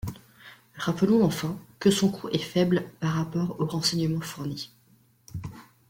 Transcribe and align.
Rappelons 0.77 1.23
enfin, 1.23 1.59
que 1.79 1.91
son 1.91 2.09
coût 2.11 2.27
est 2.29 2.39
faible 2.39 2.89
par 2.99 3.13
rapport 3.13 3.59
aux 3.59 3.67
renseignements 3.67 4.19
fournis. 4.19 4.71